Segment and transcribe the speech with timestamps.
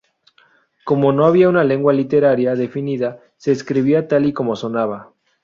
[0.83, 5.13] Como no había una lengua literaria definida, se escribía tal y como sonaba.